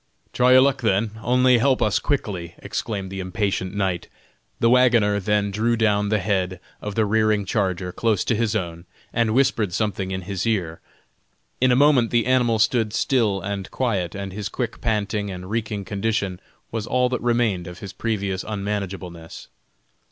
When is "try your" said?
0.33-0.61